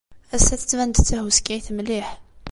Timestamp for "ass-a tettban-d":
0.35-0.93